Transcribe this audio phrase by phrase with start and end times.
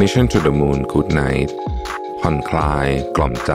[0.00, 1.50] Mission to the Moon Good Night
[2.20, 3.52] ผ่อนคลาย กล่อมใจ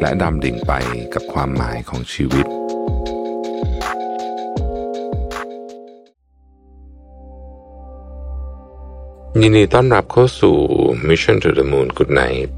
[0.00, 0.72] และดำดิ่งไป
[1.14, 2.46] กับความหมายของชีวิต
[9.40, 10.56] ยินดีต้อนรับเข้าสู่
[11.08, 12.50] Mission to the Moon Good Night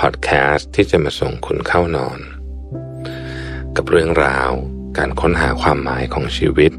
[0.00, 2.20] พอดแคสต์ที่จะมาส่งคุณเข้านอน
[3.76, 4.50] กับเรื่องราว
[4.98, 6.72] การค้นหาความหมายของชีวิต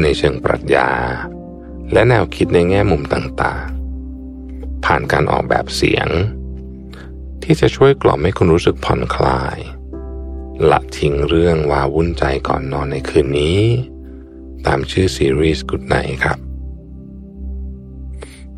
[0.00, 0.90] ในเชิงปรัชญา
[1.92, 3.79] และแนวคิดในแง่มุมต่างๆ
[4.94, 6.08] ผ่านการออกแบบเสียง
[7.42, 9.58] ที่จะช่วยกล่อมให้คุณรู้สึกผ่อนคลาย
[10.70, 13.60] ละทิ้งเรื่องวาวุ่นใจก่อนนอนในคืนนี้
[14.66, 16.38] ตามชื่อซีรีส์ Good Night ครับ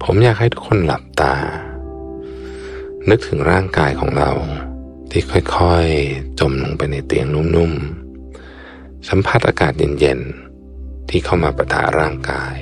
[0.03, 1.35] ผมอยากให้ทุกคนหลับตา
[3.09, 4.31] นึกถึงร่างกายของเรา
[5.11, 5.23] ที่
[5.57, 12.57] ค่อยๆ จมลงไปในเตียงนุ่มๆ สัมผัสอากาศเย็นๆ ที่เข้ามาประทะร่างกาย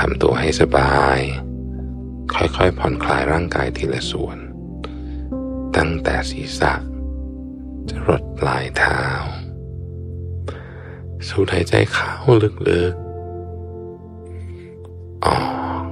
[0.00, 1.20] ทำตัวให้สบาย
[2.34, 4.38] ค่อยๆผ่อนคลายร่างกายทีละส่วน
[5.76, 6.72] ตั้งแต่ศีรษะ
[7.88, 9.02] จะรดปลายเท้า
[11.28, 12.12] สูดหายใจเข้า
[12.68, 15.38] ลึกๆ ออ
[15.82, 15.86] ก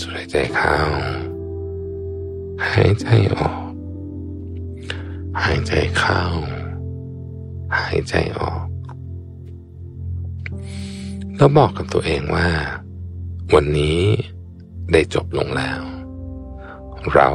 [0.00, 0.76] สูดหายใจเข้า
[2.70, 3.06] หายใจ
[3.36, 3.62] ออก
[5.44, 6.22] หายใจเข้า
[7.78, 8.64] หายใจออก
[11.36, 12.48] แล้วบอกกับตัวเองว่า
[13.54, 14.00] วันนี้
[14.92, 15.80] ได้จบลงแล้ว
[17.14, 17.30] เรา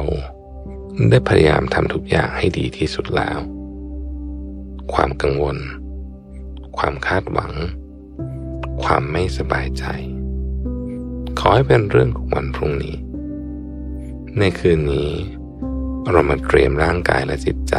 [1.10, 3.38] ได้พยายามทำทุกอย่างให้ดีที่สุดแล้ว
[4.92, 5.58] ความกังวล
[6.78, 7.52] ความคาดหวัง
[8.84, 9.84] ความไม่สบายใจ
[11.38, 12.96] ขอให้เป็นเรื่องของวันพรุ่งนี้
[14.38, 15.10] ในคืนนี้
[16.10, 17.76] เรามาเตรียมร่างกายและจิตใจ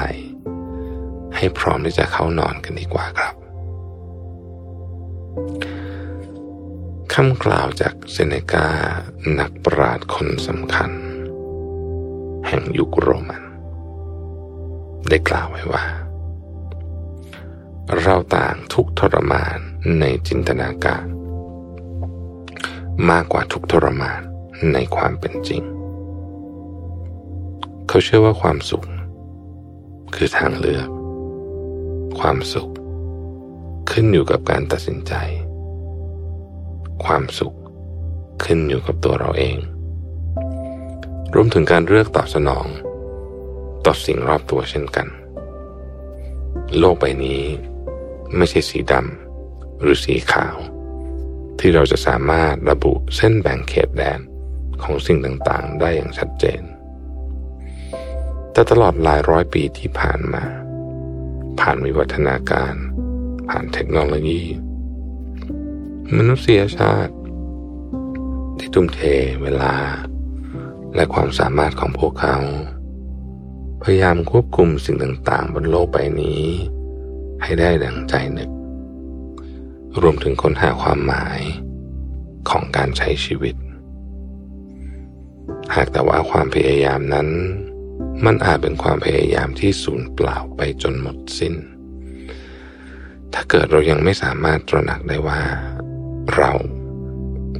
[1.35, 3.35] ให้พร้อมที่จะเข้านอนกันดีกว่าครับ
[7.13, 8.67] คำกล่าวจากเซเนกา
[9.39, 10.91] นักปราชญ์คนสำคัญ
[12.47, 13.43] แห่งยุคโรมัน
[15.09, 15.85] ได้กล่าวไว้ว่า
[17.99, 19.57] เราต่างทุกทรมาน
[19.99, 21.05] ในจินตนาการ
[23.09, 24.21] มากกว่าทุกทรมาน
[24.73, 25.61] ในความเป็นจริง
[27.87, 28.85] เขาเชื่อว่าความสุข
[30.15, 30.89] คือทางเลือก
[32.19, 32.69] ความสุข
[33.91, 35.15] ขึ้นอยู่กับการตัดสินใจ
[37.05, 37.55] ความสุข
[38.43, 39.57] ขึ้นอยู่กับตัวเราเอง
[41.33, 42.65] รวมถึงการเลือกตอบสนอง
[43.85, 45.07] ต่อสิ่งรอบตัวเช่นกัน
[46.77, 47.43] โลกใบนี้
[48.35, 50.55] ไม่ใช่สีดำหรือสีขาว
[51.59, 54.19] ที่เราจะสามารถระบุเส้นแบ่งเขตแดน
[54.83, 56.61] ของสิ่งต่างๆ ได้อย่างชัดเจน
[58.51, 60.43] แต่ตลอดหลายร้อยปีที่ผ่านมา
[61.59, 62.73] ผ่านวิวัฒนาการ
[63.49, 64.41] ผ่านเทคโนโลยี
[66.17, 67.13] มนุษยชาติ
[68.59, 68.99] ที่ทุ่มเท
[69.43, 69.75] เวลา
[70.95, 72.37] และความสามารถของพวกเขา
[73.83, 76.43] พยายามควบคุมสิ่งต่างๆ บนโลกใบนี้
[77.43, 78.49] ให้ได้ดังใจนึก
[80.01, 81.39] รวมถึงค้นหาความหมาย
[82.49, 83.55] ของการใช้ชีวิต
[85.75, 87.27] หากแต่ว่าความพยายามนั้น
[88.25, 91.55] มันอาจเป็นความพยายามที่สูญเปล่าไปจนหมดสิน้น
[93.33, 95.41] ถ้าเกิดเรายังไม่สามารถตระหนักได้ว่า
[96.37, 96.53] เรา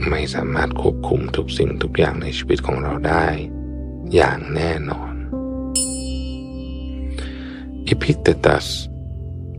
[0.09, 3.28] ไม่สามารถควบคุมทุกสิ่งทุกอย่างในชีวิตของเราได้
[4.13, 5.13] อย่างแน่นอน
[7.88, 8.68] อิพิเตตัส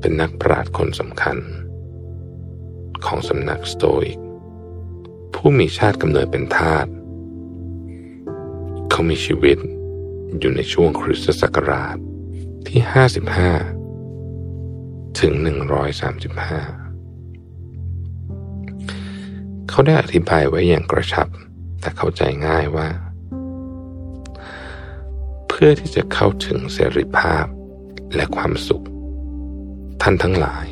[0.00, 1.38] เป็นนักปราชญ์คนสำคัญ
[3.04, 4.18] ของสำนักสโตอิก
[5.34, 6.86] ผู้มีชาติกำเนิดเป็นทาส
[8.90, 9.58] เขามีชีวิต
[10.38, 11.96] อยู่ในช่วงคริสตศักราช
[12.66, 12.80] ที่
[14.00, 15.32] 55 ถึง
[15.90, 16.79] 135
[19.80, 21.28] เขาได้อธิบายไว้อย่างกระชับ
[21.80, 22.88] แต่เข้าใจง่ายว่า
[25.48, 27.44] เพื่อที่จะเข้าถึงเสรีภาพ
[28.14, 28.84] และความสุข
[30.02, 30.66] ท่านทั้งหลาย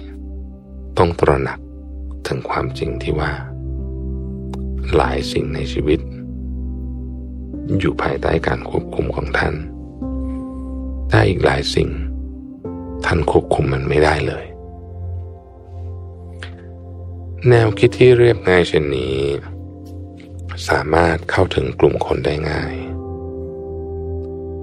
[0.99, 1.59] ต้องตระหนัก
[2.27, 3.33] ถึงความจริงที่ว่า
[4.97, 6.01] หลายสิ่งในชีวิต
[7.79, 9.55] อยู่ภายใต้การควบคุมของท่าน
[11.09, 11.89] แต่อีกหลายสิ่ง
[13.07, 14.48] ท่านควบคุมมันไม่ได้เลย
[17.47, 19.19] แนวคิดที่เรียบง่ายเช่นนี้
[20.69, 22.75] สามารถเข้าถึงกลุ่มคนได้ง่าย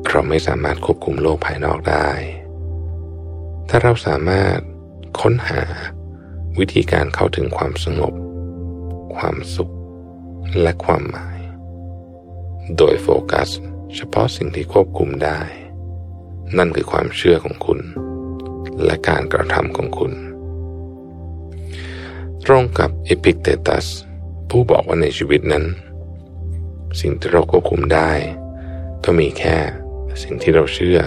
[0.07, 2.09] เราไม่สามารถควบคุมโลกภายนอกได้
[3.65, 4.57] แต่เราสามารถ
[5.21, 5.63] ค้นหา
[6.59, 8.13] วิธีการเข้าถึงความสงบ
[9.15, 9.73] ความสุข
[10.61, 11.39] และความหมาย
[12.77, 13.49] โดยโฟกัส
[13.95, 15.39] เฉพาะสิ่งที่ควบคุมได้
[16.57, 17.79] นั่นคือความเชื่อของคุณ
[18.83, 20.13] และการกระทำของคุณ
[22.49, 23.85] ตรงกับเอพิกเตตัส
[24.49, 25.65] ผู้บอกว่าในชีวิตนั้น
[27.01, 28.11] สิ่งที่เราควบคุมได้
[29.03, 29.57] ก็มีแค่
[30.23, 30.99] สิ่งที่เราเชื่อ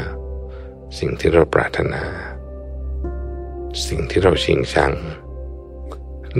[0.98, 2.04] สิ่งที่เราปรารถนา
[3.88, 4.92] สิ่งที่เราชิงชัง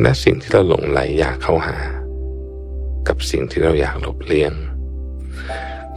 [0.01, 1.79] และสิ่งที่เราหลงไหลอยากเข้าหา
[3.09, 4.53] กับสิ่งที่เราอยากหลบเลี่ยง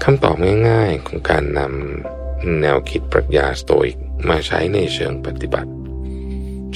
[0.03, 0.35] คำตอบ
[0.69, 3.97] ง่ายๆของการนำแนวคิดปรัชญาสโตอิก
[4.29, 5.71] มาใช้ในเชิงปฏิบัติ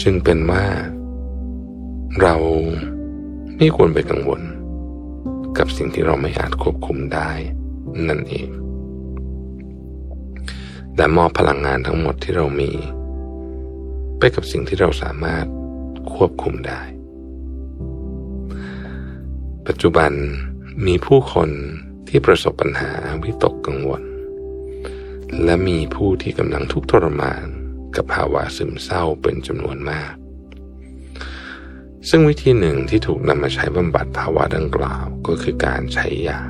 [0.01, 0.65] จึงเป็นว่า
[2.21, 2.35] เรา
[3.57, 4.41] ไม่ควรไปกังวล
[5.57, 7.31] กับสิ่งที่เราไม่อาจควบคุมได้
[8.07, 8.49] นั่นเอง
[10.97, 12.71] และมอบพลังงานทั้งหมดที่เรามี
[14.19, 15.45] ไปกับสิ่งที่เราสามารถ
[16.13, 16.81] ควบคุมได้
[19.67, 20.11] ปัจจุบัน
[20.85, 21.49] มีผู้คน
[22.07, 22.91] ที่ประสบปัญหา
[23.23, 24.03] วิตกกังวล
[25.43, 27.45] และมีผู้ที่กำลังทุกข์ทรมาน
[27.95, 30.13] กับภาวะซึมเศร้าเป็นจำนวนมาก
[32.09, 36.41] ซึ่งวิธีหนึ่งที่ถูกนำมาใช้บำบัดภาวะดังกล่าวก็คือการใช้ยา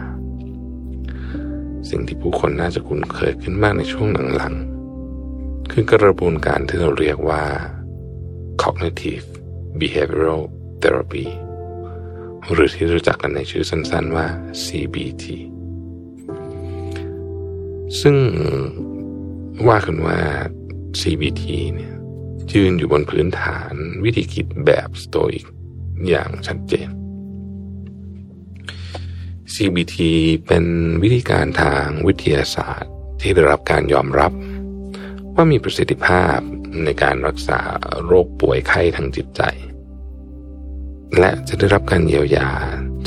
[1.89, 7.43] สิ่งที่ผู้คนน่าจะคุ้นเคยขึ้นมากในช่วงหลังๆ คือกระบวนการที่เราเรียกว่า
[8.61, 9.25] cognitive
[9.79, 10.43] behavioral
[10.81, 11.27] therapy
[12.53, 14.27] หรือที่รู้จักกันในชื่อสั้นๆว่า
[14.63, 15.25] CBT
[18.01, 18.15] ซึ่ง
[19.67, 20.19] ว่ากันว่า
[21.01, 21.43] CBT
[21.73, 21.93] เนี่ย
[22.53, 25.45] ยืนอยู่บนพื้นฐานวิธีคิดแบบสโตอิก
[26.09, 26.89] อย่างชัดเจน
[29.53, 29.95] CBT
[30.47, 30.65] เป็น
[31.03, 34.31] วิธีการทางวิทยาศาสตร์ที่ได้รับการยอมรับ
[35.35, 36.37] ว่ามีประสิทธิภาพ
[36.83, 37.61] ในการรักษา
[38.05, 39.41] โรคป่วยไข้ทางจิตใจ
[41.19, 42.49] และจะได้รับการเยียวยา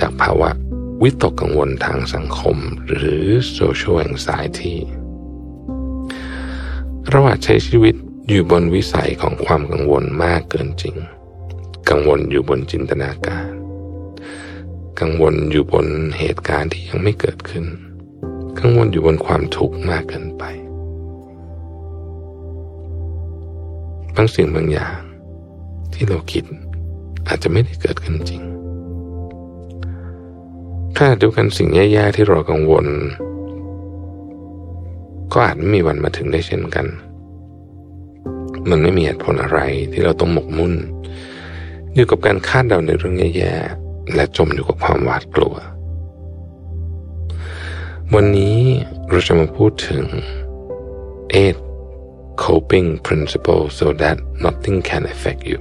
[0.01, 0.51] จากภาวะ
[1.03, 2.57] วิตกกังวลทางสังคม
[2.89, 3.27] หรือ
[3.59, 4.77] social anxiety
[7.11, 7.95] เราอาจใช้ชีวิต
[8.31, 10.97] อยู่บนวิสัยของความกังวลมากเกินจริง
[11.91, 13.51] กังวลอยู่บนจินตนาการ
[15.01, 15.87] กังวลอยู่บน
[16.19, 17.65] เหตุการณ์ที่ยังไม่เกิดขึ้น
[18.61, 20.45] กังวลอยู่บนความทุกข์มากเกินไป
[24.15, 24.97] บางสิ่งบางอย่าง
[25.93, 26.45] ที่เราคิด
[27.29, 28.43] อาจจะไม่ได้เกิดขึ้นจริง
[30.97, 32.87] ขณะเดียวกันสิ่งแย่ๆที่เรากังวล
[35.33, 36.89] ก็อาจไม่มีวันมาถึงได้เช่นกัน
[38.71, 39.61] มันไม่มีเหตุผลอะไร
[39.93, 40.75] ที่เราต้องหมกมุ่น
[41.95, 45.55] อยู่กับการคาดเดาในเรื่องแย่ๆและจมอยู่กับความหวาดกลัว
[48.15, 48.59] วันนี้
[49.09, 50.05] เราจะมาพูดถึง
[51.43, 51.59] eight
[52.45, 55.61] coping principles so that nothing can affect you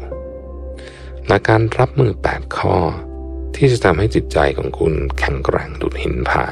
[1.27, 2.77] หลักการรับมือ 8 ข้อ
[3.55, 6.45] ที่จะทำให้จิตใจของคุณแข็งแกร่งดุดหินผา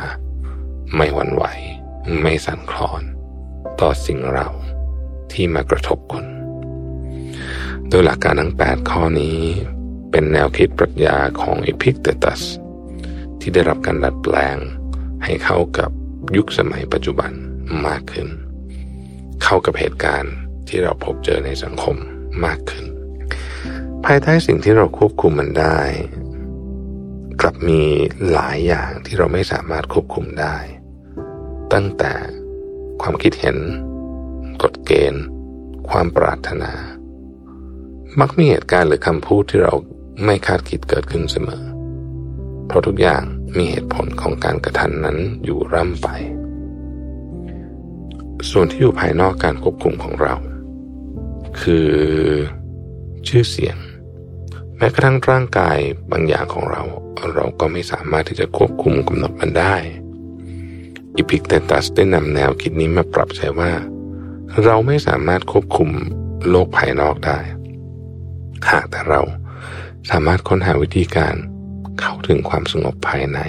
[0.95, 1.43] ไม่หวั่นไหว
[2.21, 3.03] ไม่สั่นคลอน
[3.81, 4.47] ต่อสิ่งเรา
[5.31, 6.25] ที่มากระทบคุณ
[7.89, 9.39] โดยหลักการทั้ง 8 ข้อนี้
[10.11, 12.41] เป็นแนวคิดปรัชญาของเอพิกเตตัส
[13.39, 14.57] ที่ได้รับการดัดแปลง
[15.23, 15.89] ให้เข้ากับ
[16.35, 17.31] ยุคสมัยปัจจุบัน
[17.87, 18.27] มากขึ้น
[19.43, 20.33] เข้ากับเหตุการณ์
[20.67, 21.95] ที่เราพบเจอในสังคม
[22.45, 22.85] มากขึ้น
[24.05, 25.79] ภายใต้สิ่งที่เราควบคุมมันได้
[27.41, 27.81] กลับมี
[28.31, 30.57] หลายอย่างที่เราไม่สามารถควบคุมได้
[31.73, 32.13] ตั้งแต่
[33.01, 33.57] ความคิดเห็น
[34.63, 35.23] กฎเกณฑ์
[35.89, 36.71] ความปรารถนา
[38.19, 39.73] มักมีเหตุการณ์หรือคำพูดที่เรา
[40.25, 41.63] ไม่คาดคิดเกิดขึ้นเสมอ
[42.67, 43.23] เพราะทุกอย่าง
[43.57, 46.07] มีเหตุผลของการกระทันนั้นอยู่ร่ำไป
[48.49, 50.35] ส่วนที่อยู่ภายนอกการควบคุมของเรา
[51.61, 51.89] คือ
[53.27, 53.77] ชื่อเสียง
[54.77, 55.77] แม้กระทั่งร่างกาย
[56.11, 56.83] บางอย่างของเรา
[57.33, 59.75] เราก็ไม่สามารถที่จะควบคุมกำหนดมันได้
[61.15, 63.71] อิพิกเตตัสได้นำแนวคิดนี้มาปรับใช้ว่า
[64.63, 65.89] เราไม่สามารถควบคุม
[66.49, 67.39] โลกภายนอกได้
[68.71, 69.21] หากแต่เรา
[70.09, 71.35] สามารถค้นหาวิธีการ
[71.99, 73.39] เข้าถึงความสงบภายใน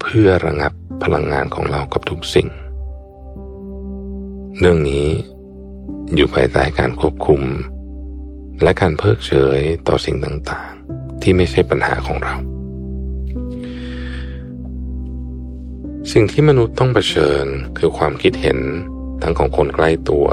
[0.00, 2.48] เพื่อระงับพลังงานของเรากับทุกสิ่ง
[4.58, 5.06] เรื่องนี้
[6.14, 7.42] อยู่ภายใต้การควบคุม
[8.62, 12.34] และการเพิกเฉยต่อสิ่งต่างๆ ที่ไม่ใช่ปัญหาของเรา
[16.12, 17.46] สิ่งที่มนุษย์ต้องเผชิญ
[17.78, 18.58] คือความคิดเห็น
[19.22, 20.26] ทั้งของคนใกล้ตัว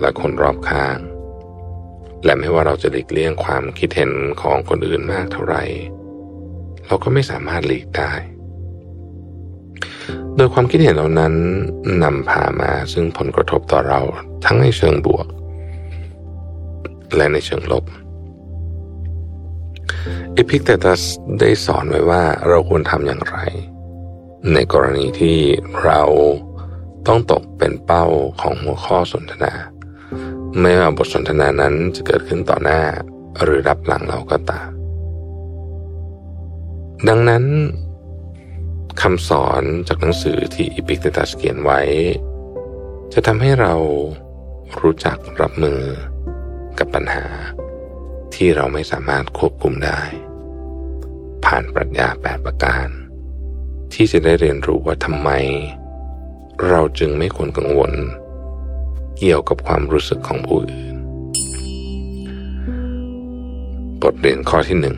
[0.00, 0.98] และคนรอบข้าง
[2.24, 4.10] และไม่ว่าเราจะหลีกเลี่ยงความคิดเห็น
[4.42, 5.62] ของคนอื่นมากเท่าไหร่
[6.86, 8.12] เราก็ไม่สามารถหลีกได้
[10.36, 11.34] โดยความคิดเห็นเหล่านั้น
[12.02, 14.00] นำพามาซึ่งผลกระทบต่อเรา
[14.44, 15.26] ทั้งในเชิงบวก
[17.16, 17.84] และในเชิงลบ
[20.36, 21.02] อพิกเตตัส
[21.40, 23.36] ได้สอนไว้ว่าเราควรทำอย่างไร
[24.52, 25.38] ในกรณีที่
[25.84, 26.02] เรา
[27.06, 28.06] ต้องตกเป็นเป้า
[28.40, 29.52] ของหัวข้อสนทนา
[30.60, 32.82] ไม่ว่าบทสนทนานั้นจะเกิดขึ้นต่อหน้า
[33.42, 34.70] หรือลับหลังเราก็ตาม
[37.08, 37.44] ดังนั้น
[39.02, 41.80] คำสอนจากหนังสือที่อิปิกเตตัสเขียนไว้
[43.12, 43.74] จะทำให้เรา
[44.80, 45.80] รู้จักรับมือ
[46.78, 47.26] กับปัญหา
[48.34, 50.00] ที่เราไม่สามารถควบคุมได้
[51.44, 52.88] ผ่านปรัชญาแปดประการ
[53.92, 55.30] ที่จะได้เรียนรู้ว่าทำไม
[56.68, 57.92] เราจึงไม่ควรกังวล
[59.22, 60.96] เกี่ยวกับความรู้สึกของผู้อื่น
[64.02, 64.96] บทเรียนข้อที่หนึ่ง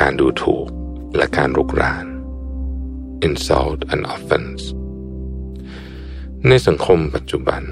[0.00, 0.66] การดูถูก
[1.16, 2.06] และการรุกราน
[3.26, 4.62] insult and offense
[6.48, 7.62] ในสังคมปัจจุบัน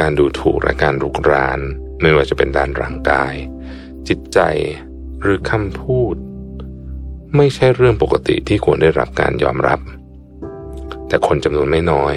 [0.00, 1.60] การดูถูกและการรุกราน
[2.00, 3.34] ไม่ว่าจะเป็นด้านร่างกาย
[4.08, 4.38] จิตใจ
[5.20, 6.16] หรือคำพูด
[7.36, 9.80] ไม่ใช่เรื่องปกติที่ควรได้รับการยอมรับ
[11.08, 12.16] แต่คนจำนวนไม่น้อย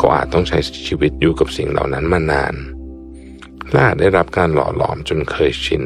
[0.00, 2.54] ก็อาจต้องใช้ชีวิตอยู่กับสิ่งเหล่านั้นมานาน
[3.70, 5.84] และอาจได้รับการหล่อหลอมจนเคยชิน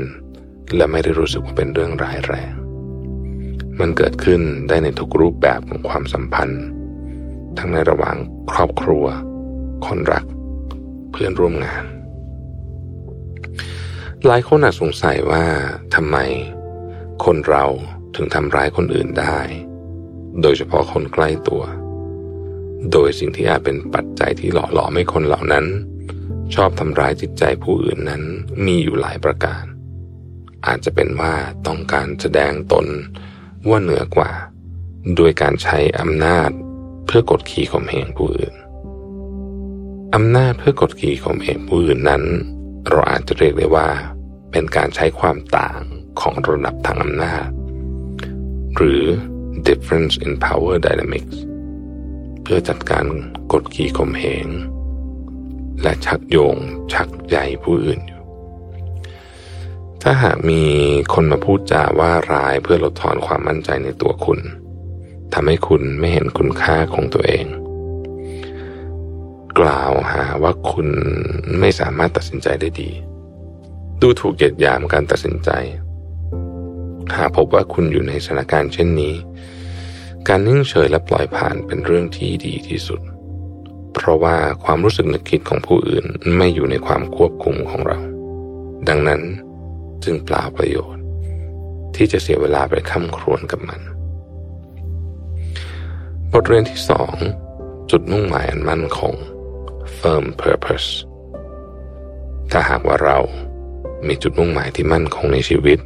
[0.77, 2.53] และไม่ได้รู้สึกว่าเป็นเรื่องร้ายแรง
[3.81, 6.65] มันเกิดขึ้นได้ในทุกรูปแบบของความสัมพันธ์
[7.59, 8.17] ทั้งในระหว่าง
[8.51, 9.05] ครอบครัว
[9.87, 10.25] คนรัก
[11.11, 11.85] เพื่อนร่วมงาน
[14.27, 15.45] หลายคนอาจสงสัยว่า
[15.95, 16.17] ทำไม
[17.25, 17.65] คนเรา
[18.17, 19.39] ถึงทำร้ายคนอื่นได้
[20.43, 21.63] โดยเฉพาะคนใกล้ตัว
[22.93, 25.67] โดยสิ่งที่อาจเป็นปัจจัยที่หล่อหลอมให้คนเหล่านั้น
[26.55, 28.23] ชอบทำร้ายจิตใจผู้อื่นนั้น
[28.67, 29.65] มีอยู่หลายประการ
[30.67, 31.35] อาจจะเป็นว่า
[31.67, 32.87] ต้องการแสดงตน
[33.69, 34.31] ว่าเหนือกว่า
[35.17, 36.51] โดยการใช้อำนาจ
[37.07, 38.55] เพื่อกดขี่ข่มเหงผู้อื่น
[40.15, 42.23] อำนาจเพื่อกดขี่ข่มเหงผู้อื่นนั้น
[42.89, 43.89] เราอาจจะเรียกได้ว่า
[44.53, 45.81] เป็นการใช้ความต่าง
[46.21, 47.47] ของระดับทางอำนาจ
[48.77, 49.03] หรือ
[49.67, 51.37] difference in power dynamics
[52.49, 53.07] เพื่อจัดการ
[53.53, 54.47] กดขี่ข่มเหง
[55.83, 56.57] และชักโยง
[56.93, 58.23] ชักใยผู้อื่นอยู่
[60.03, 60.63] ถ้าหากมี
[61.15, 64.41] คนมาพูดจาว่าร้ายเพื่อลดทอนความมั่นใจในตัวคุณ
[65.33, 67.47] ทำให้คุณไม่เห็นคุณค่าของตัวเอง
[69.59, 70.89] กล่าวหาว่าคุณ
[71.61, 72.91] ไม่สามารถตัดสินใจได้ดี
[74.01, 75.51] ดูถูกเหยียดหยามการตัดสินใจ
[77.17, 79.15] หากพบว่าคุณอยู่ในสถานการณ์เช่นนี้
[80.29, 83.01] การนิ่งเฉยและปล่อยผ่านเป็นเรื่องที่ดีที่สุด
[83.95, 86.07] เพราะว่าความรู้สึกนึกคิดของผู้อื่น
[86.37, 87.99] ไม่อยู่ในความควบคุมของเรา
[88.89, 89.23] ดังนั้น
[90.05, 91.03] จึงเปล่าประโยชน์
[91.97, 93.81] ที่จะเสียเวลาไปค้ำครวญกับมัน
[96.33, 97.15] บทเรียนที่สอง
[97.91, 99.15] จุดมุ่งหมายอันมั่นคง
[99.99, 100.91] firm purpose
[102.51, 103.19] ถ้าหากว่าเรา
[104.07, 105.79] มีจุดมุ่งหมายที่มั่นคงในชีวิต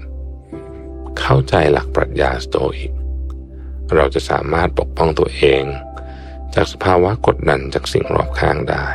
[1.21, 2.93] เข้าใจหลักปรัชญาสโตอิก
[3.97, 5.63] เราจะสามารถปกป้องตัวเอง
[6.55, 8.87] จากสภาวะกดดันจากสิ่งรอบข้างได้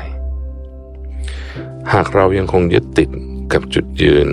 [1.94, 3.10] หากเรายังคงยึดติด
[3.54, 4.30] กับจุดยืน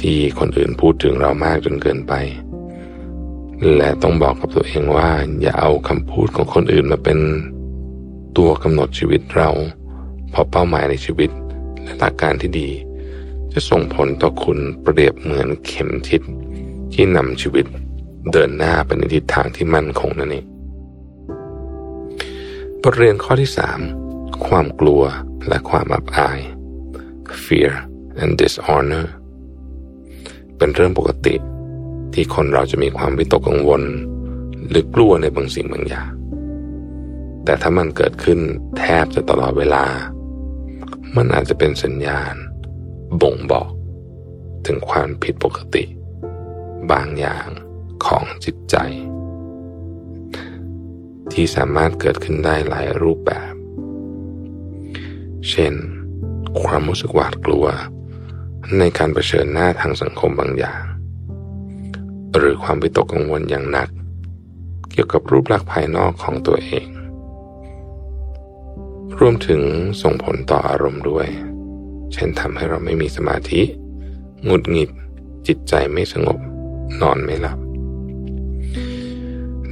[0.00, 2.12] ที่คนอื่นพูดถึงเรามากจนเกินไป
[3.76, 7.18] และต้องบอกกับตัวเองว่า อย่าเอาคำพูดของคนอื่นมาเป็น
[8.36, 9.50] ตัวกำหนดชีวิตเรา
[10.30, 11.30] เพราะเป้าหมายในชีวิต
[11.82, 12.68] และหลักการที่ดี
[13.52, 16.22] จะส่งผลต่อคุณเปรียบเหมือนเข็มทิศ
[16.92, 17.66] ที่นำชีวิต
[18.30, 20.46] เดินหน้าไปในทิศทางที่มั่นคงนั่นเอง
[22.82, 23.80] บทเรียนข้อที่สาม
[24.46, 25.02] ความกลัว
[25.48, 26.38] และความอับอาย
[27.44, 27.72] fear
[28.22, 29.06] and dishonor
[30.56, 31.34] เป็นเรื่องปกติ
[32.14, 33.82] ที่คนเราจะมีความวิตกกังวล
[34.68, 36.10] หรือกลัวในบางสิ่งบางอย่าง
[37.44, 38.38] แต่ถ้ามันเกิดขึ้น
[38.78, 39.84] แทบจะตลอดเวลา
[41.16, 42.34] มันอาจจะเป็นสัญญาณ
[43.22, 43.68] บ่งบอก
[44.66, 45.84] ถึงความผิดปกติ
[46.92, 47.48] บางอย่าง
[48.06, 48.76] ของจิตใจ
[51.32, 53.52] ที่สามารถเกิดขึ้นได้หลายรูปแบบ
[55.50, 55.74] เช่น
[56.62, 57.66] ความรู้สึกหวาดกลัว
[58.78, 60.82] ในการเผชิญหน้าทางสังคมบางอย่าง
[62.36, 63.88] หรือความวิตกกังวลอย่างหนัก
[64.90, 66.86] เกี่ยวกับรูปลักษณ์ภายนอกของตัวเอง
[69.20, 69.62] รวมถึง
[70.02, 71.28] ส่งผลต่ออารมณ์ด้วย
[72.12, 73.62] เช่นทำให้เราไม่มีสมาธิ
[74.44, 74.90] หงุดหงิด
[75.46, 76.38] จิตใจไม่สงบ
[77.00, 77.58] นอนไม่หลับ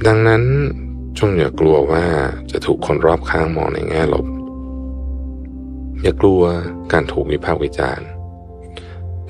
[0.07, 0.43] ดังนั้น
[1.19, 2.05] จงอย่ากลัวว่า
[2.51, 4.25] จะถูกคนรอบข้างมองในแง่ลบ
[6.01, 6.43] อย่ากลัว
[6.91, 8.07] การถูกวิพากษ์วิจารณ์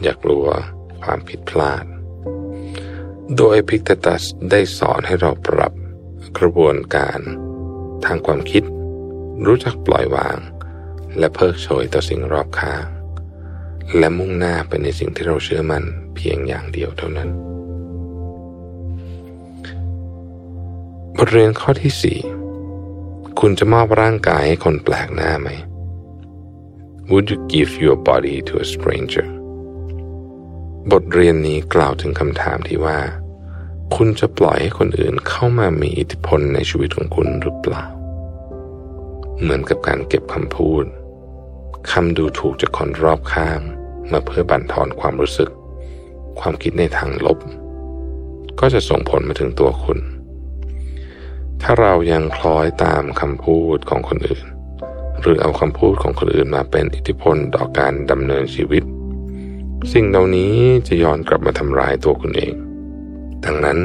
[0.01, 0.45] อย่ากลัว
[1.01, 1.85] ความผิดพลาด
[3.37, 5.73] โดยพิกตัสได้สอนให้เราปรับ
[6.37, 7.19] กระบวนการ
[8.05, 8.63] ทางความคิด
[9.45, 10.37] รู้จักปล่อยวาง
[11.17, 12.85] และเพิกเฉยต่อสิ่งรอบข้าง
[13.97, 15.83] และมุ่งหน้าไปในสิ่งที่เราเชื่อมัน
[16.15, 17.29] เพียงอย่างเดียวเท่านั้น
[21.23, 22.19] บทเรียนข้อที่สี่
[23.39, 25.49] คุณจะมอบร่างกายให้คนแปลกหน้าไหม
[27.09, 29.27] Would you give your body to a stranger
[30.91, 32.99] บทเรียนนี้กล่าวถึงคำถามที่ว่า
[33.95, 37.83] คุณจะปล่อยให้คนอื่นเข้ามามีอิทธิพลในชีวิตของคุณหรือเปล่า
[39.41, 40.85] เหมือนกับการเก็บคำพูด
[41.91, 43.59] คำดูถูกจากคนรอบข้าง
[44.11, 45.49] มาเพื่อบั่นทอนความรู้สึก
[46.39, 47.39] ความคิดในทางลบ
[48.59, 49.99] ก็จะส่งผลมาถึงตัวคุณ
[51.63, 54.45] ถ้าเรายังคล้อยตามคำพูดของคนอื่น
[55.21, 58.83] หรือเอาคำพูดของคนอื่นมาเป็นอิทธิพลต่อการดำเนินชีวิต
[59.93, 60.53] สิ่งเหล่านี้
[60.87, 62.53] จะย้อนกลับมาทำร้ายตัวคุณเอง
[63.45, 63.79] ดังนั้น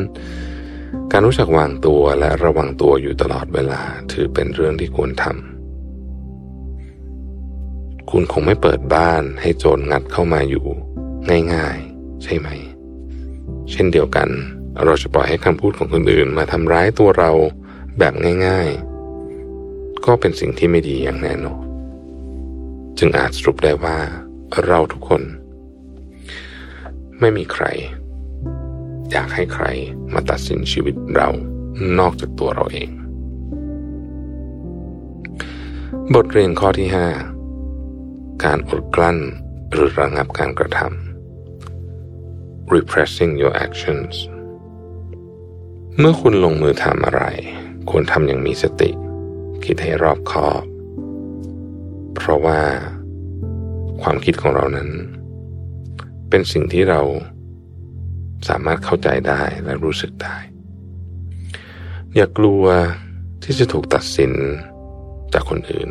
[1.12, 3.80] การรู้จักวางตัวและระวังตัวอยู่ตลอดเวลา
[4.12, 10.66] ถือเป็นเรื่องที่ควรทำคุณคงไม่เปิดบ้านให้โจรงัดเข้ามาอยู่
[11.54, 12.48] ง่ายๆ ใช่ไหม
[13.70, 14.28] เช่นเดียวกัน
[14.84, 17.30] เราจะปล่อยให้คำพูดของคนอื่นมาทำร้ายตัวเรา
[17.98, 18.14] แบบ
[18.46, 21.62] ง่ายๆ ก็เป็นสิ่งที่ไม่ดีอย่างแน่นอน
[22.98, 23.98] จึงอาจสรุปได้ว่า
[24.64, 25.22] เราทุกคน
[27.20, 27.64] ไม่มีใคร
[29.10, 29.64] อยากให้ใคร
[30.14, 31.28] มาตัดสินชีวิตเรา
[31.98, 32.90] นอกจากตัวเราเอง
[36.14, 36.88] บทเรียนข้อที่
[37.64, 39.18] 5 การอดกลั้น
[39.70, 44.14] หรือระงับการกระทำ repressing your actions
[45.98, 47.22] เมื่อคุณลงมือทำอะไร
[47.90, 48.90] ควรทำอย่างมีสติ
[49.64, 50.62] คิดให้รอบคอบ
[52.14, 52.60] เพราะว่า
[54.02, 54.88] ความคิดของเรานั้น
[56.30, 57.00] เป็นสิ่งที่เรา
[58.48, 60.36] สามารถเข้าใจได้และรู้สึกได้
[62.14, 62.64] อย่ากลัว
[63.44, 64.32] ที่จะถูกตัดสิน
[65.32, 65.90] จากคนอื่น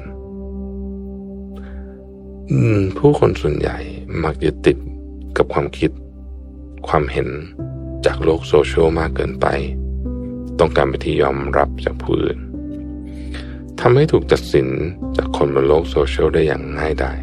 [2.98, 3.78] ผู้คนส่วนใหญ่
[4.24, 4.78] มักยึดติด
[5.38, 5.92] กับความคิด
[6.88, 7.28] ความเห็น
[8.06, 9.48] จากโลกโซเชียลมากเกินไป
[10.60, 12.38] ต้องการไปที่ยอมรับจากผู้อื่น
[13.80, 14.68] ทำให้ถูกตัดสิน
[15.18, 17.18] จากคนบนโลกโซเชียลได้อย่างง่ายดาย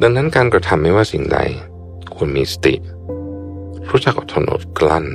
[0.00, 1.38] ดังนั้นการกระทำไม่ว่าสิ่งใด
[2.14, 2.74] ควรมีสติ
[3.90, 5.06] รู้จักอดทนอดกลั้น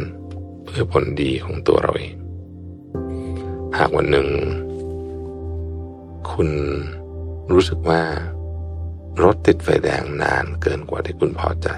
[0.65, 2.15] เพื่อผลดีของตัวเราเอง
[3.77, 4.27] หากวันหนึ่ง
[6.31, 6.49] คุณ
[7.53, 8.01] รู้สึกว่า
[9.23, 11.69] รถติดไฟแดงนานเกินกว่าที่คุณพอใจ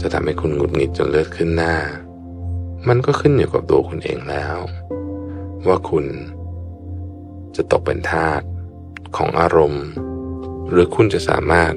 [0.00, 1.74] จะทำให้คุณหงุดหงิดจนเลือดขึ้นหน้า
[2.88, 4.56] มันก็ขึ้นอยู่กับตัวคุณเองแล้ว
[5.66, 6.04] ว่าคุณ
[7.56, 8.42] จะตกเป็นทาส
[9.16, 9.86] ของอารมณ์
[10.70, 11.72] หรือคุณจะสามารถ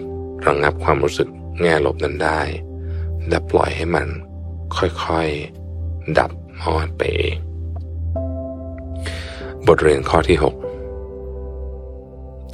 [0.46, 1.30] ระงงับความรู้สึก
[1.62, 2.42] แง่ลบนั้นได้
[3.28, 4.08] และปล่อยให้มัน
[4.78, 7.38] ค่อยๆ ดับมอดไปเอง
[9.68, 10.44] บทเรียนข้อที่ 6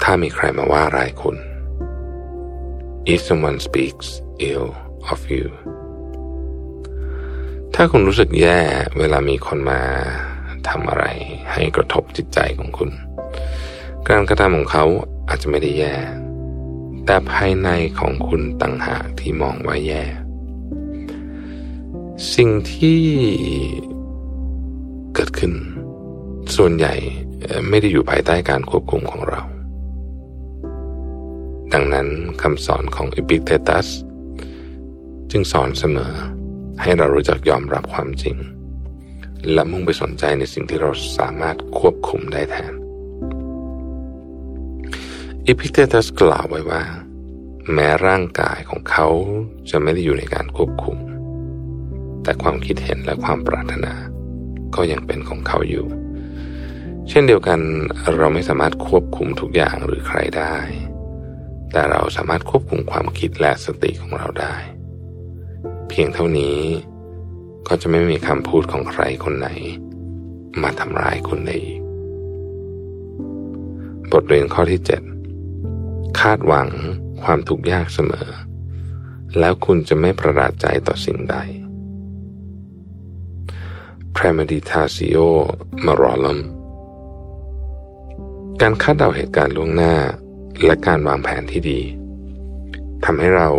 [0.01, 1.37] ถ้ามีใครมาว่าร้ายคุณ
[3.13, 4.07] if someone speaks
[4.49, 4.69] ill
[5.11, 5.45] of you
[7.75, 8.60] ถ้าคุณรู้สึกแย่
[8.99, 9.81] เวลามีคนมา
[10.67, 11.05] ทำอะไร
[11.53, 12.89] ให้กระทบจิตใจของคุณ
[14.10, 14.86] การกระทำของเขา
[15.29, 15.95] อาจจะไม่ได้แย่
[17.05, 20.03] แต่ภายในของคุณต่างหากที่มองว่าแย่
[22.34, 23.01] สิ่งที่
[25.15, 25.53] เกิดขึ้น
[26.55, 26.93] ส่วนใหญ่
[27.69, 29.41] ไม่ได้อยู่ภายใต้การควบคุมของเรา
[31.73, 32.07] ดังนั้น
[32.41, 33.88] คำสอนของอิปิเตตัส
[35.31, 36.13] จึงสอนเสมอ
[36.82, 38.36] ให้เรารู้จักยอมรับความจริง
[39.54, 42.74] และมุ่งไปสนใจในสิ่งที่เราสามารถควบคุมได้แทน
[45.48, 46.82] อิพิเตตัสกล่าวไว้ว่า
[47.74, 49.08] แม้ร่างกายของเขา
[49.70, 50.98] จะไม่ได้อยู่ในการควบคุม
[52.24, 53.94] แต่ความคิดเห็นและความปรารถนา
[54.76, 55.86] ก็ยังเป็นของเขาอยู่
[57.10, 57.60] เช่นเดียวกัน
[58.17, 60.56] เราไม่สามารถควบคุมทุกอย่างหรือใครได้
[61.72, 64.56] แต่เราสามารถควบคุมความคิดและสติของเราได้
[65.91, 66.58] เพียงเท่านี้
[67.67, 69.47] ก็จะไม่มีคำพูดของใครคนไหน
[70.62, 71.82] มาทำร้ายคุณได้อีก
[74.12, 74.82] บทเรียนข้อที่
[75.47, 76.69] 7 คาดหวัง
[77.23, 78.30] ความทุกข์ยากเสมอ
[79.39, 81.36] แล้วคุณจะไม่ประหลาดใจต่อสิ่งใด
[84.15, 85.27] premeditatio
[85.86, 86.39] moralum
[88.62, 89.95] การคาดเดาเหตุการณ์ล่วงหน้า
[90.65, 91.80] และการวางแผนที่ดี
[93.05, 93.49] ทำให้เรา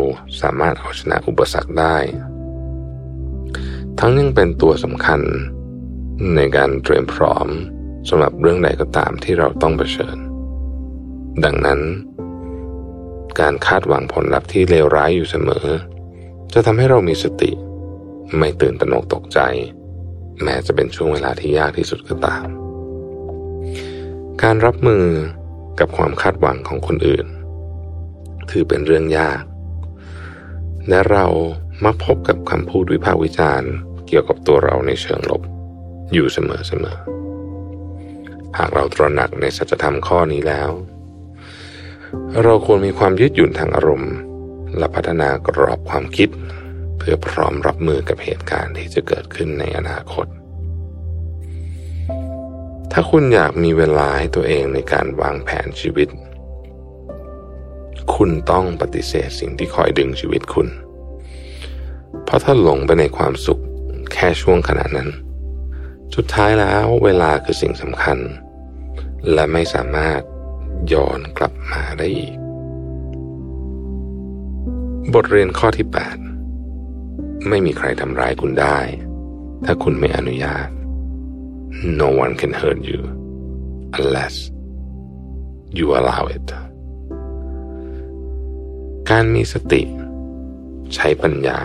[0.40, 1.96] สามารถเอาชนะอุปสรรคได้
[3.98, 5.20] ทั้งยังเป็นตัวสำคัญ
[6.37, 7.48] ในการเตรียมพร้อม
[8.09, 10.16] สำหรับเรื่องใดก็ตามที่เราต้องเผชิญ
[11.44, 11.81] ดังนั้น
[13.40, 15.66] การคาดหวังผลลัพธ์ที่เลวร้ายอยู่เสมอ
[16.52, 17.50] จะทำให้เรามีสติ
[18.38, 19.40] ไม่ตื่นตระหนกตกใจ
[20.42, 22.46] แม้จะเป็นช่วงเวลาที่ยากที่สุดก็ตาม
[24.42, 25.05] การรับมือ
[25.81, 27.26] กับความคาดหวังของคนอื่น
[28.50, 29.42] ถือเป็นเรื่องยาก
[30.88, 31.26] และเรา
[31.85, 33.70] มาพบกับคำพูดวิพากษ์วิจารณ์
[34.07, 35.42] เกี่ยวกับตัวเราในเชิงลบ
[36.12, 36.50] อยู่เสม
[36.94, 40.70] อๆ หากเราตระหนักในสัจธรรมข้อนี้แล้ว
[42.42, 44.14] เราควรมีความยืดหยุ่นทางอารมณ์
[44.78, 46.28] และพัฒนากรอบความคิด
[46.98, 50.26] เพื่อพร้อมรับมือกับเหตุการณ์ที่จะเกิดขึ้นในอนาคต
[52.92, 56.09] ถ้าคุณอยากมีเวลาให้ตัวเองในการวางแผนชีวิต
[58.15, 60.69] คุณต้องปฏิเสธสิ่งที่คอยดึงชีวิตคุณ
[62.25, 63.62] เพราะถ้าหลงไปในความสุข
[64.12, 65.09] แค่ช่วงขณะนั้น
[66.15, 68.19] สุดท้ายแล้วเวลาคือสิ่งสำคัญ
[69.33, 70.21] และไม่สามารถ
[70.93, 72.35] ย้อนกลับมาได้อีก
[75.15, 75.87] บทเรียนข้อที่
[76.67, 78.79] 8 ไม่มีใครทำร้ายคุณได้
[79.65, 80.69] ถ้าคุณไม่อนุญาต
[82.01, 83.01] no one can hurt you
[83.99, 84.37] unless
[85.79, 86.49] you allow it
[89.16, 89.83] การมีสติ
[90.94, 91.61] ใช้ปัญญา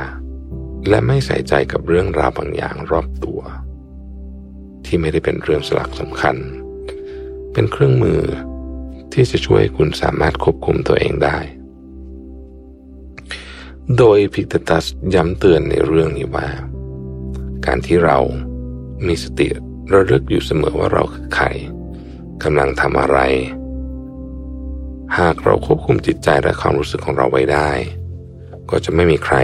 [0.89, 3.41] และไม่ใส่ใจกับเรื่องราวบางอย่างรอบตัว
[4.85, 6.35] ที่ไม่ได้เป็นเรื่องสลักสำคัญ
[7.53, 8.21] เป็นเครื่องมือ
[9.13, 11.37] ที่จะช่วยคุณสามารถควบคุมตัวเองได้
[13.97, 16.47] โดยพิกตัสย้ำเตือนในเรื่องนี้ว่า
[17.65, 18.17] การที่เรา
[19.07, 19.47] มีสติ
[19.91, 21.45] ระลึกอยู่เสมอว่าเราคือใคร
[22.43, 23.19] กำลังทำอะไร
[25.15, 27.69] หากเราควบคุมจิตใจและความรู้สึกของเราไว้ได้
[28.69, 29.35] ก็จะไม่มีใคร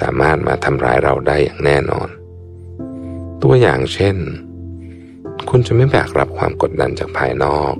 [0.00, 2.08] สามารถมาทำร้ายเราได้อย่างแน่นอน
[3.42, 4.16] ตัวอย่างเช่น
[5.48, 7.74] คุณจะไม่แบกรับความกดดันจากภายนอก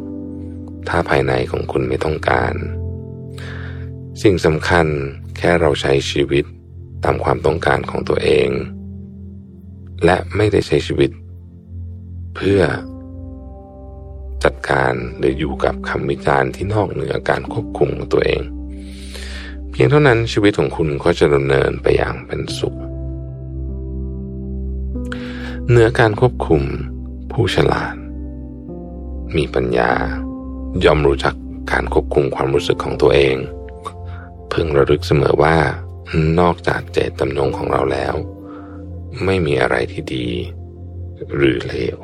[0.89, 2.55] ถ้าภายในของคุณไม่ต้องการ
[4.23, 4.87] สิ่งสำคัญ
[5.39, 6.45] แค่เราใช้ชีวิต
[7.05, 8.49] ตามความต้องการของตัวเอง
[10.05, 11.11] และไม่ได้ใช้ชีวิต
[12.37, 12.61] เพื่อ
[14.45, 18.43] จัดการหรืออยู่กับคำวิจารณ์ที่นอกเหนือการควบคุมของตัวเอง
[19.71, 22.77] เพียงเท่านั้นชีวิตของคุณก็จะดำเนินไปอย่างเป็นสุข
[25.69, 26.63] เหนือการควบคุม
[27.33, 27.95] ผู้ฉลาด
[29.37, 29.91] มีปัญญา
[30.85, 31.35] ย่อมรู้จัก
[31.73, 33.37] การควบคุมความรู้สึกของตัวเอง
[34.51, 35.57] เพิ่งระลึกเสมอว่า
[36.41, 38.15] นอกจากเจตจำนงของเราแล้ว
[39.25, 40.27] ไม่มีอะไรที่ดี
[41.35, 41.99] หรือเลว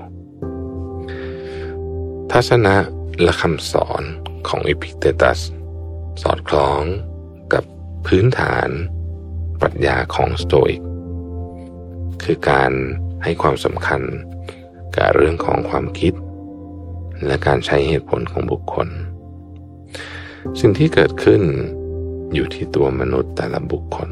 [2.32, 2.76] ทัศนะ
[3.22, 4.02] และคำสอน
[4.48, 5.40] ของอิพิเตตัส
[6.22, 6.82] สอดคล้อง
[7.52, 7.64] กับ
[8.06, 8.68] พื้นฐาน
[9.60, 10.82] ปรัชญาของสโตอิก
[12.22, 12.72] คือการ
[13.22, 14.02] ให้ความสำคัญ
[14.96, 16.14] กับเรื่องของความคิด
[17.26, 18.88] และการใช้เหตุผลของบุคคล
[20.60, 21.42] สิ่งที่เกิดขึ้น
[22.34, 24.10] อยู่ที่ตัวมนุษย์แต่ละบุคคล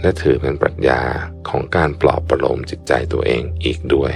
[0.00, 1.00] และถือเป็นปรัชญา
[1.48, 4.12] ของการปลอบประโลมจิตใจตัวเองอีกด้วย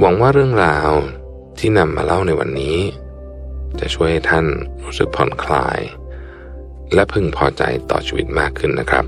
[0.00, 0.90] หวังว่าเรื่องราว
[1.58, 2.78] ที่นำมาเล่าในวันนี้
[3.80, 4.46] จะช่วยให้ท่าน
[4.84, 5.80] รู้สึกผ่อนคลาย
[6.94, 9.06] และพึงพอใจต่อชีวิตมากขึ้นนะครับ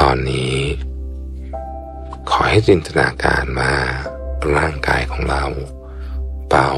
[0.00, 0.56] ตอนนี้
[2.30, 3.72] ขอให้จินตนาการมา
[4.56, 5.44] ร่างกายของเรา
[6.48, 6.70] เบา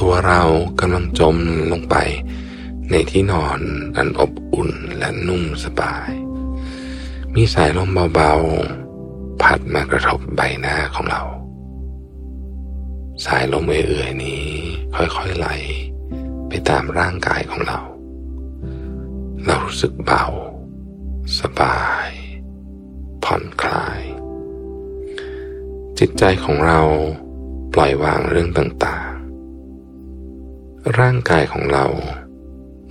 [0.00, 0.42] ตัวเรา
[0.80, 1.36] กำลังจม
[1.72, 1.96] ลงไป
[2.90, 3.60] ในที่นอน
[3.96, 6.10] อันอบอุ่นและนุ่มสบาย
[7.34, 8.89] มีสายลมเบาๆ
[9.42, 11.22] พัดมากระทบใบหน้าของเรา
[13.24, 14.46] สายลมเอื่อยๆนี้
[14.94, 15.48] ค่อยๆไหล
[16.48, 17.80] ไปตามร่างกายของเรา
[19.44, 20.24] เรารู้สึกเบา
[21.40, 22.08] สบาย
[23.24, 24.00] ผ่อนคลาย
[25.98, 26.80] จิตใจของเรา
[27.74, 31.86] ปล่อยวางเรื่องต่างๆ ร่างกายของเรา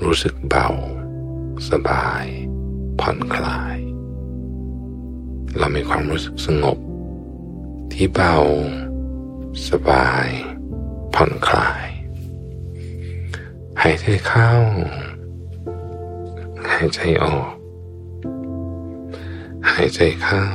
[0.05, 0.69] รู้สึกเบา
[1.69, 2.25] สบาย
[2.99, 3.78] ผ่อนคลาย
[5.57, 6.77] เรามีความรู้สึกสงบ
[7.93, 8.35] ที่เบา
[9.69, 10.27] สบาย
[11.13, 11.87] ผ่อนคลาย
[13.81, 14.51] หายใจเข้า
[16.71, 17.51] หายใจออก
[19.71, 20.45] หายใจเข้า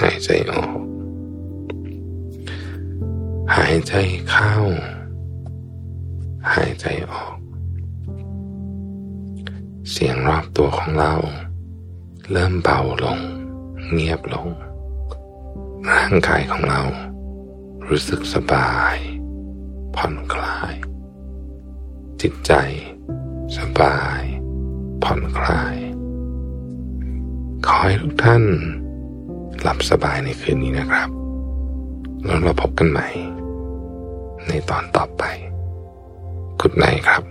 [0.00, 0.78] หายใจออก
[3.56, 3.92] หายใจ
[4.28, 4.52] เข้า
[6.54, 7.34] หายใจออก
[9.90, 11.14] เสียงรอบตัวของเรา
[12.32, 13.18] เริ่มเบาลง
[13.92, 14.48] เงียบลง
[15.90, 16.82] ร่างกายของเรา
[17.88, 18.96] รู้สึกสบาย
[19.96, 20.74] ผ่อนคลาย
[22.20, 22.52] จิตใจ
[23.58, 24.20] สบาย
[25.02, 25.76] ผ่อนคลาย
[27.66, 28.44] ขอให้ทุกท่าน
[29.60, 31.08] หลับสบายในคืนนี้นะครับ
[32.24, 33.08] แล้วเราพบกันใหม่
[34.48, 35.22] ในตอนต่อไป
[36.60, 37.22] กุดไนครับ